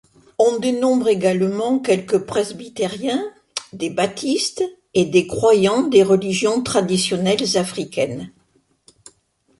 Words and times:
On 0.39 0.57
dénombre 0.57 1.09
également 1.09 1.77
quelques 1.77 2.17
presbytériens, 2.25 3.21
des 3.71 3.91
baptistes 3.91 4.63
et 4.95 5.05
des 5.05 5.27
croyants 5.27 5.83
des 5.83 6.01
religions 6.01 6.63
traditionnelles 6.63 7.55
africaines. 7.55 8.31